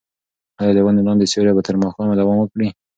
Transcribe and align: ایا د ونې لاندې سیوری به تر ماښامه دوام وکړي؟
ایا 0.59 0.71
د 0.75 0.79
ونې 0.85 1.01
لاندې 1.07 1.25
سیوری 1.31 1.51
به 1.55 1.61
تر 1.67 1.75
ماښامه 1.81 2.13
دوام 2.19 2.37
وکړي؟ 2.41 2.67